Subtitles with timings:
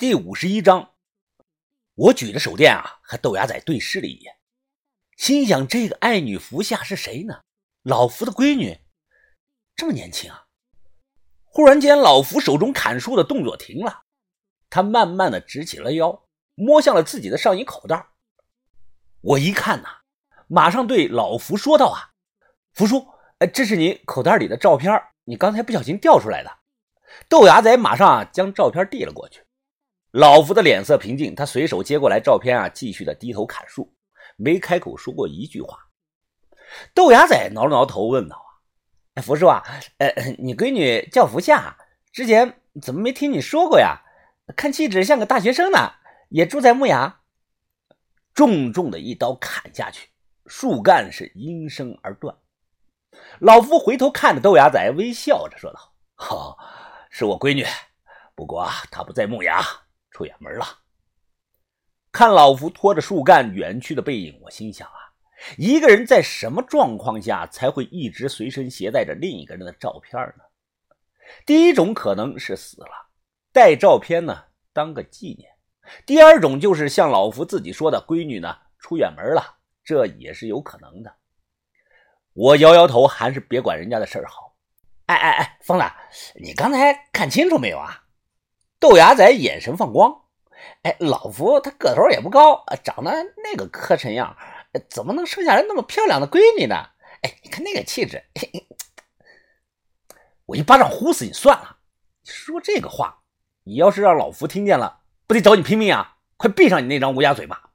[0.00, 0.92] 第五十一章，
[1.94, 4.34] 我举着手电啊，和豆芽仔对视了一眼，
[5.18, 7.42] 心想：这个爱女福下是谁呢？
[7.82, 8.80] 老福的闺女，
[9.76, 10.46] 这么年轻啊！
[11.44, 14.04] 忽然间，老福手中砍树的动作停了，
[14.70, 16.24] 他慢慢的直起了腰，
[16.54, 18.06] 摸向了自己的上衣口袋。
[19.20, 19.98] 我一看呐，
[20.48, 22.12] 马上对老福说道：“啊，
[22.72, 23.06] 福叔，
[23.40, 26.50] 哎这是你口袋里的照片，你刚才不小心掉出来的。”
[27.28, 29.44] 豆芽仔马上将照片递了过去。
[30.12, 33.94] 老福的脸色平静，他随手接过来照片啊，继续的低头砍树，
[34.36, 35.78] 没开口说过一句话。
[36.92, 38.36] 豆芽仔挠了挠头，问道
[39.14, 39.62] ：“啊，福叔啊，
[39.98, 41.76] 呃，你闺女叫福夏，
[42.12, 44.00] 之前怎么没听你说过呀？
[44.56, 45.92] 看气质像个大学生呢，
[46.28, 47.20] 也住在木崖。”
[48.34, 50.08] 重重的一刀砍下去，
[50.46, 52.36] 树干是应声而断。
[53.38, 56.56] 老福回头看着豆芽仔，微笑着说道：“好，
[57.10, 57.64] 是我闺女，
[58.34, 59.62] 不过她不在木崖。”
[60.20, 60.66] 出远门了，
[62.12, 65.16] 看老福拖着树干远去的背影，我心想啊，
[65.56, 70.44] 一个人在什么状况下才会一直随身携带着另一个人的照片呢？
[71.46, 72.90] 第一种可能是死了，
[73.50, 75.48] 带照片呢当个纪念；
[76.04, 81.10] 第二种就是像老福自己说的，闺女呢出远门了，这也是有可能的。
[82.34, 84.54] 我摇摇头，还是别管人家的事儿好。
[85.06, 85.84] 哎哎哎，疯子，
[86.34, 87.99] 你刚才看清楚没有啊？
[88.80, 90.22] 豆芽仔眼神放光，
[90.82, 93.12] 哎，老福他个头也不高，长得
[93.44, 94.34] 那个磕碜样，
[94.88, 96.74] 怎么能生下来那么漂亮的闺女呢？
[97.20, 98.24] 哎，你看那个气质，
[100.46, 101.76] 我一巴掌呼死你算了！
[102.24, 103.22] 说这个话，
[103.64, 106.16] 你要是让老福听见了，不得找你拼命啊！
[106.38, 107.72] 快闭上你那张乌鸦嘴吧！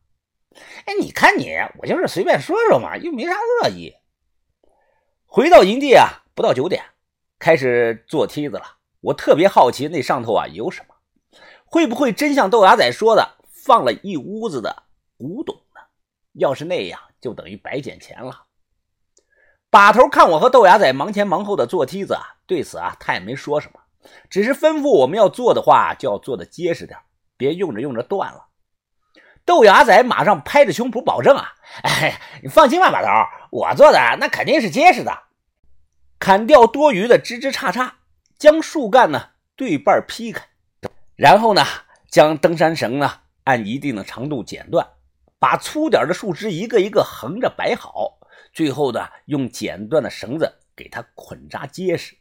[0.85, 3.93] 哎，你看你，我就是随便说说嘛，又没啥恶意。
[5.27, 6.83] 回到营地啊，不到九点，
[7.37, 8.77] 开始做梯子了。
[9.01, 10.94] 我特别好奇那上头啊有什么。
[11.65, 14.83] 会不会真像豆芽仔说的，放了一屋子的
[15.17, 15.81] 古董呢？
[16.33, 18.43] 要是那样，就等于白捡钱了。
[19.69, 23.79] 把头看我和豆芽仔忙前忙后的做梯子啊，对此啊他也没说什么，
[24.29, 26.97] 只是吩咐我们要做的话就要做的结实点，
[27.35, 28.45] 别用着用着断了。
[29.43, 31.53] 豆芽仔马上拍着胸脯保证啊
[31.83, 33.07] ：“哎，你放心吧，把头，
[33.51, 35.23] 我做的那肯定是结实的。”
[36.17, 37.91] 砍掉多余的枝枝杈杈，
[38.39, 40.47] 将树干呢对半劈开。
[41.15, 41.63] 然后呢，
[42.09, 44.85] 将登山绳呢按一定的长度剪断，
[45.39, 48.19] 把粗点的树枝一个一个横着摆好，
[48.51, 52.17] 最后呢，用剪断的绳子给它捆扎结实。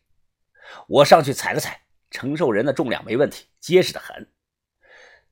[0.87, 4.31] 我上去踩了踩，承受人的重量没问题，结实的很。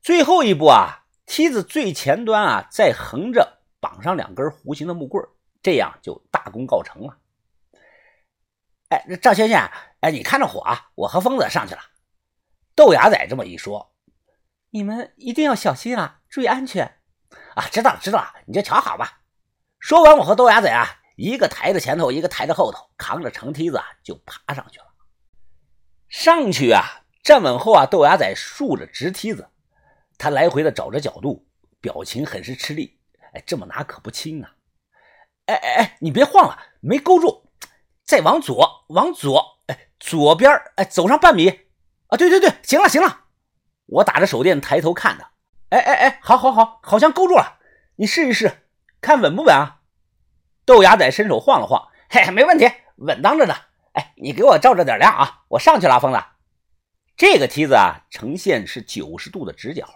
[0.01, 5.25] 最后一步啊，梯子最前端啊再横着绑上两根弧形的木棍，
[5.61, 7.17] 这样就大功告成了。
[8.89, 9.57] 哎，赵先生，
[10.01, 11.81] 哎，你看着火啊，我和疯子上去了。
[12.75, 13.93] 豆芽仔这么一说，
[14.71, 16.99] 你们一定要小心啊，注意安全
[17.55, 17.67] 啊！
[17.71, 19.21] 知道了，知道了，你就瞧好吧。
[19.79, 24.85] 说完，我和豆芽仔啊，一个抬着前头，一个抬着后头，扛着长梯子，就爬上去了。
[26.09, 29.49] 上去啊，站稳后啊，豆芽仔竖着直梯子，
[30.17, 31.47] 他来回的找着角度，
[31.79, 32.99] 表情很是吃力。
[33.33, 34.55] 哎，这么拿可不轻啊！
[35.45, 37.51] 哎哎哎，你别晃了，没勾住，
[38.03, 41.59] 再往左，往左，哎，左边哎，走上半米。
[42.13, 43.21] 啊，对对对，行了行了，
[43.87, 45.29] 我打着手电抬头看的，
[45.69, 47.57] 哎哎哎，好好好，好像勾住了，
[47.95, 48.67] 你试一试，
[49.01, 49.79] 看稳不稳啊？
[50.63, 53.55] 豆芽仔伸手晃了晃，嘿，没问题，稳当着呢。
[53.93, 56.23] 哎，你给我照着点亮啊，我上去了，疯子。
[57.17, 59.87] 这个梯子啊，呈现是九十度的直角，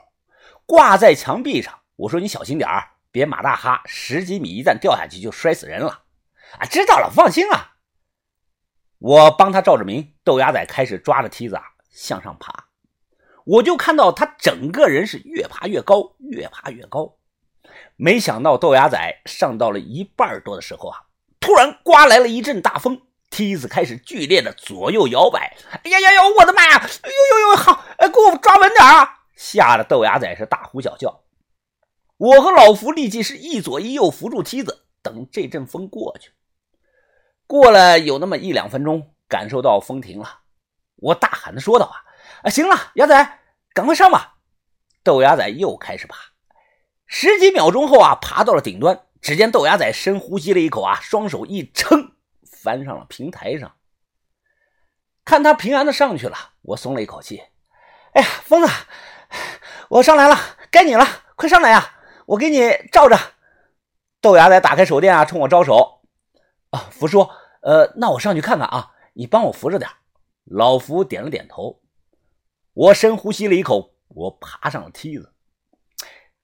[0.66, 1.82] 挂在墙壁上。
[1.98, 2.68] 我说你小心点
[3.12, 6.06] 别马大哈，十几米一旦掉下去就摔死人了。
[6.58, 7.74] 啊，知道了，放心了。
[8.98, 11.64] 我帮他照着明，豆芽仔开始抓着梯子啊。
[11.98, 12.66] 向上爬，
[13.44, 17.16] 我就看到他整个人是越爬越高，越爬越高。
[17.96, 21.00] 没想到豆芽仔上到了一半多的时候啊，
[21.40, 25.58] 突然刮来了一阵大风，梯子开始剧烈的左右摇摆。
[25.72, 26.22] 哎呀呀呀！
[26.40, 26.78] 我的妈呀！
[26.78, 27.56] 哎呦呦呦！
[27.56, 29.24] 好，哎，给我抓稳点啊！
[29.36, 31.24] 吓得豆芽仔是大呼小叫。
[32.18, 36.30] 我和老福立即是一左一右扶住梯子，等这阵风过去。
[37.48, 40.42] 过了有那么一两分钟，感受到风停了。
[40.98, 41.96] 我大喊的说道：“啊，
[42.44, 43.40] 啊，行了，牙仔，
[43.74, 44.36] 赶快上吧！”
[45.04, 46.18] 豆芽仔又开始爬，
[47.06, 49.02] 十几秒钟后啊，爬到了顶端。
[49.20, 52.12] 只见豆芽仔深呼吸了一口啊，双手一撑，
[52.46, 53.76] 翻上了平台上。
[55.26, 57.42] 看他平安的上去了，我松了一口气。
[58.14, 58.72] 哎呀，疯子，
[59.90, 60.38] 我上来了，
[60.70, 61.06] 该你了，
[61.36, 61.96] 快上来呀！
[62.28, 62.60] 我给你
[62.92, 63.18] 照着。
[64.22, 66.02] 豆芽仔打开手电啊，冲我招手
[66.72, 67.30] ：“啊，福叔，
[67.62, 69.90] 呃，那我上去看看啊，你帮我扶着点。”
[70.50, 71.82] 老福点了点头，
[72.74, 75.34] 我深呼吸了一口，我爬上了梯子。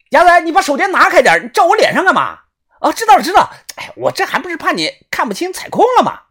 [0.10, 2.40] 牙仔，你把手电拿开点，你照我脸上干嘛？
[2.82, 3.52] 啊，知道了，知道了。
[3.78, 6.24] 哎，我这还不是怕你看不清踩空了吗？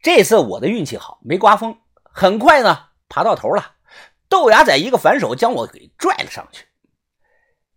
[0.00, 3.76] 这次我的运气好，没刮风，很快呢，爬到头了。
[4.28, 6.66] 豆芽仔一个反手将我给拽了上去。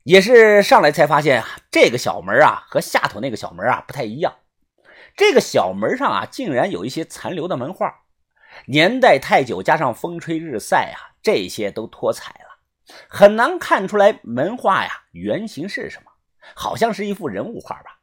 [0.03, 4.35] 也是上来才发现啊，这个小门啊和下头那个小门啊不太一样。
[5.17, 8.02] 这个小门上啊，竟然有一些残留的门画，
[8.67, 12.59] 年代太久，加上风吹日晒啊，这些都脱彩了，
[13.07, 16.11] 很难看出来门画呀原型是什么，
[16.55, 17.99] 好像是一幅人物画吧。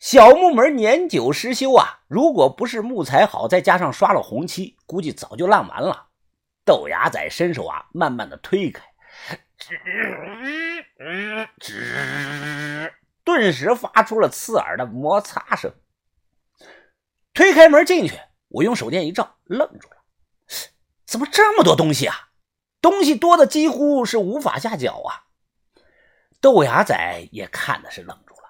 [0.00, 6.08] 小木门年久失修啊，如果不是木材好，再加上刷了红漆，估计早就烂完了。
[6.64, 8.82] 豆芽仔伸手啊，慢慢的推开，
[9.58, 9.78] 吱
[11.58, 15.72] 吱，顿时发出了刺耳的摩擦声。
[17.32, 18.18] 推开门进去，
[18.54, 19.96] 我用手电一照，愣住了，
[21.04, 22.30] 怎么这么多东西啊？
[22.80, 25.26] 东西多的几乎是无法下脚啊！
[26.40, 28.42] 豆芽仔也看的是愣住了。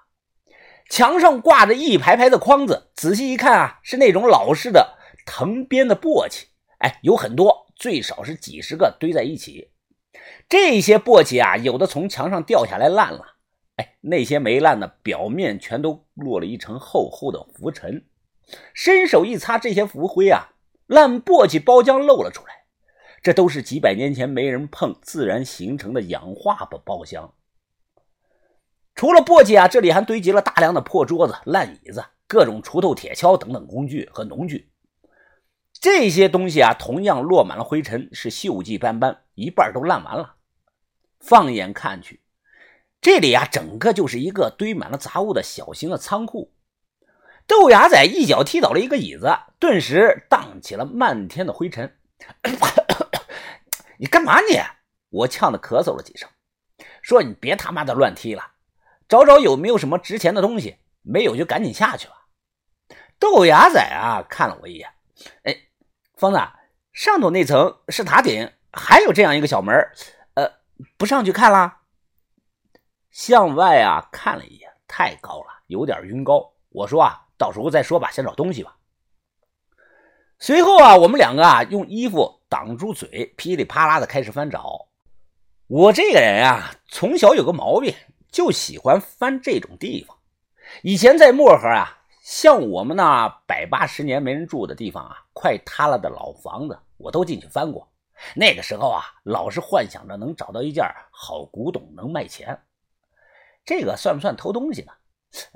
[0.91, 6.43] 墙上挂着一排排的筐子，仔细一看啊，是那种老式的藤编的簸箕，
[6.77, 9.71] 哎，有很多，最少是几十个堆在一起。
[10.47, 13.37] 这些簸箕啊，有的从墙上掉下来烂了，
[13.77, 18.05] 哎，那些没烂的，表面全都落了一层厚厚的浮尘。
[18.73, 20.49] 伸手一擦这些浮灰啊，
[20.87, 22.65] 烂簸箕包浆露了出来，
[23.21, 27.31] 这都是几百年前没人碰，自然形成的氧化的包浆。
[28.93, 34.71] 除了簸箕啊，这里还堆积了大量的破桌子、烂椅子、各种锄头、铁锹等等工具和农具。
[35.73, 40.35] 这些东西啊，同样落满了灰尘，是锈迹斑斑，一半都烂完了。
[41.19, 42.21] 放眼看去，
[43.01, 46.53] 这里啊，整个就是一个堆满了杂物的小型的仓库。
[47.47, 51.97] 豆芽仔一脚踢倒了一个椅子，顿时荡起了漫天的灰尘。
[53.97, 54.59] 你干嘛你？
[55.09, 56.27] 我呛得咳嗽了几声，
[57.01, 58.51] 说你别他妈的乱踢了。
[59.07, 62.13] 找找有没有什么值钱的东西，没有就赶紧下去吧。
[63.19, 64.89] 豆芽仔啊，看了我一眼，
[65.43, 65.55] 哎，
[66.15, 66.39] 疯子，
[66.91, 69.73] 上头那层是塔顶，还有这样一个小门，
[70.33, 70.51] 呃，
[70.97, 71.81] 不上去看啦？
[73.11, 76.53] 向外啊看了一眼，太高了，有点晕高。
[76.71, 78.77] 我说啊，到时候再说吧，先找东西吧。
[80.39, 84.87] 随后啊，我们两个啊用衣服挡住嘴，噼里啪啦的开始翻找。
[85.67, 87.93] 我这个人啊，从小有个毛病。
[88.31, 90.17] 就喜欢翻这种地方。
[90.81, 97.89] 以前在漠河啊，像我们那百八十年没人住的地方啊，快塌了的老房子，我都进去翻过。
[98.35, 102.61] 那个时候啊，老是幻想着能找到一件好古董能卖钱。
[103.63, 104.91] 这个算不算偷东西呢？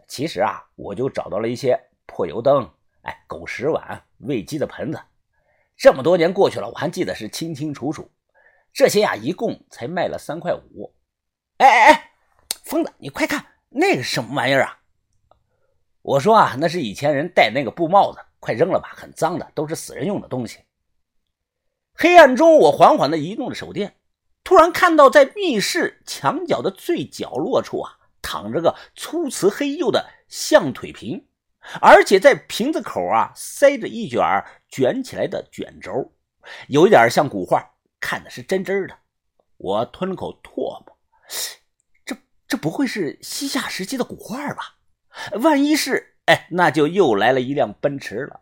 [0.08, 2.70] 其实啊，我就找到了一些破油灯，
[3.04, 5.00] 哎，狗食碗、喂鸡的盆子。
[5.78, 8.12] 这么多年过去了，我还记得是清清楚楚。
[8.74, 10.94] 这些呀，一共才卖了三块五。
[11.58, 12.12] 哎哎哎！
[12.64, 14.80] 疯子，你快看，那个什么玩意儿啊？
[16.02, 20.60] 我说啊，那是以前人戴那个布帽子，快扔了吧，很脏的，都是死人用的东西。
[21.94, 23.98] 黑暗中，我缓缓地移动着手电，
[24.44, 31.28] 突然看到在密室墙角的最角落处啊，躺着个粗瓷黑釉的象腿瓶，
[31.82, 34.22] 而且在瓶子口啊塞着一卷
[34.70, 36.14] 卷起来的卷轴，
[36.68, 38.98] 有一点像古画，看的是真真的。
[39.58, 40.98] 我吞了口唾沫。
[42.06, 42.16] 这
[42.48, 44.78] 这不会是西夏时期的古画吧？
[45.42, 48.42] 万一是，哎，那就又来了一辆奔驰了。